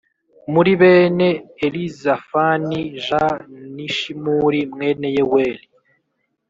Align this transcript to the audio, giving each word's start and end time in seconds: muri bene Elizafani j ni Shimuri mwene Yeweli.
muri 0.53 0.71
bene 0.81 1.27
Elizafani 1.65 2.79
j 3.03 3.05
ni 3.73 3.87
Shimuri 3.97 4.59
mwene 4.73 5.07
Yeweli. 5.15 5.65